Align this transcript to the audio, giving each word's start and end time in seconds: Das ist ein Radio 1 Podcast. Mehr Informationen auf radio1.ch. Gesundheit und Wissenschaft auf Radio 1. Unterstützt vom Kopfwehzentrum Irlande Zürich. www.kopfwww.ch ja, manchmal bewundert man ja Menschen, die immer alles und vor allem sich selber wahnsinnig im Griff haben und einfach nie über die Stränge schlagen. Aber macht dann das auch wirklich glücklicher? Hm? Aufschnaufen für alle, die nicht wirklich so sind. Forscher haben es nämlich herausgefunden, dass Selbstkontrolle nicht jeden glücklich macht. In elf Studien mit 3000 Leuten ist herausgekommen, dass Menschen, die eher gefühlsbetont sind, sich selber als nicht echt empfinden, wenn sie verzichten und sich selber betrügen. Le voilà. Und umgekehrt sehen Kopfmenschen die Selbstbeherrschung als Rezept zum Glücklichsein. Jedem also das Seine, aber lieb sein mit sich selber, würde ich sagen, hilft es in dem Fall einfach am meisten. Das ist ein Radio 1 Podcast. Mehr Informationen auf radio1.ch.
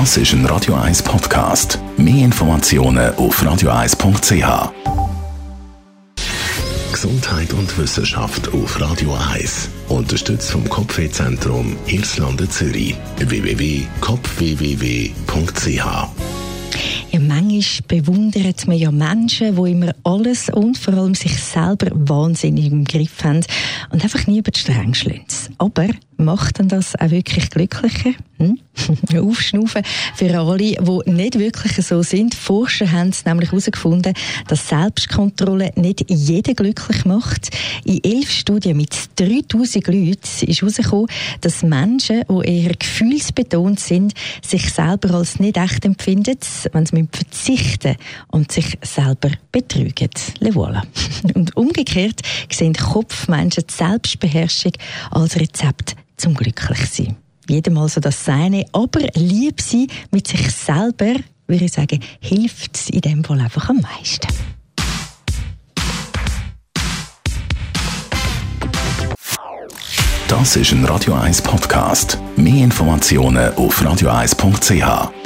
Das 0.00 0.16
ist 0.16 0.32
ein 0.32 0.44
Radio 0.46 0.74
1 0.74 1.04
Podcast. 1.04 1.78
Mehr 1.96 2.24
Informationen 2.24 3.14
auf 3.14 3.40
radio1.ch. 3.40 4.72
Gesundheit 6.90 7.52
und 7.52 7.78
Wissenschaft 7.78 8.52
auf 8.52 8.80
Radio 8.80 9.16
1. 9.32 9.68
Unterstützt 9.88 10.50
vom 10.50 10.68
Kopfwehzentrum 10.68 11.76
Irlande 11.86 12.48
Zürich. 12.48 12.96
www.kopfwww.ch 13.18 13.84
ja, 17.14 17.20
manchmal 17.20 17.86
bewundert 17.86 18.66
man 18.66 18.76
ja 18.76 18.90
Menschen, 18.90 19.54
die 19.54 19.70
immer 19.70 19.94
alles 20.02 20.48
und 20.48 20.76
vor 20.76 20.94
allem 20.94 21.14
sich 21.14 21.40
selber 21.40 21.86
wahnsinnig 21.92 22.66
im 22.66 22.82
Griff 22.82 23.22
haben 23.22 23.44
und 23.90 24.02
einfach 24.02 24.26
nie 24.26 24.38
über 24.38 24.50
die 24.50 24.58
Stränge 24.58 24.96
schlagen. 24.96 25.24
Aber 25.58 25.86
macht 26.24 26.58
dann 26.58 26.68
das 26.68 26.98
auch 26.98 27.10
wirklich 27.10 27.50
glücklicher? 27.50 28.12
Hm? 28.38 28.58
Aufschnaufen 29.20 29.82
für 30.16 30.38
alle, 30.38 30.58
die 30.58 31.10
nicht 31.10 31.38
wirklich 31.38 31.86
so 31.86 32.02
sind. 32.02 32.34
Forscher 32.34 32.90
haben 32.90 33.10
es 33.10 33.24
nämlich 33.24 33.50
herausgefunden, 33.50 34.14
dass 34.48 34.68
Selbstkontrolle 34.68 35.70
nicht 35.76 36.04
jeden 36.10 36.56
glücklich 36.56 37.04
macht. 37.04 37.50
In 37.84 38.02
elf 38.02 38.30
Studien 38.30 38.76
mit 38.76 38.94
3000 39.16 39.86
Leuten 39.86 40.16
ist 40.16 40.42
herausgekommen, 40.42 41.06
dass 41.40 41.62
Menschen, 41.62 42.24
die 42.28 42.48
eher 42.48 42.74
gefühlsbetont 42.74 43.78
sind, 43.78 44.14
sich 44.42 44.72
selber 44.72 45.14
als 45.14 45.38
nicht 45.38 45.56
echt 45.56 45.84
empfinden, 45.84 46.36
wenn 46.72 46.86
sie 46.86 47.08
verzichten 47.12 47.96
und 48.28 48.50
sich 48.50 48.78
selber 48.82 49.30
betrügen. 49.52 50.10
Le 50.40 50.50
voilà. 50.50 50.82
Und 51.34 51.56
umgekehrt 51.56 52.20
sehen 52.50 52.74
Kopfmenschen 52.74 53.64
die 53.68 53.74
Selbstbeherrschung 53.74 54.72
als 55.10 55.36
Rezept 55.38 55.96
zum 56.16 56.34
Glücklichsein. 56.34 57.16
Jedem 57.48 57.78
also 57.78 58.00
das 58.00 58.24
Seine, 58.24 58.64
aber 58.72 59.00
lieb 59.14 59.60
sein 59.60 59.86
mit 60.10 60.28
sich 60.28 60.50
selber, 60.50 61.14
würde 61.46 61.64
ich 61.64 61.72
sagen, 61.72 62.00
hilft 62.20 62.76
es 62.76 62.90
in 62.90 63.00
dem 63.00 63.22
Fall 63.22 63.40
einfach 63.40 63.68
am 63.68 63.80
meisten. 63.80 64.28
Das 70.28 70.56
ist 70.56 70.72
ein 70.72 70.84
Radio 70.86 71.14
1 71.14 71.42
Podcast. 71.42 72.18
Mehr 72.36 72.64
Informationen 72.64 73.54
auf 73.54 73.80
radio1.ch. 73.80 75.23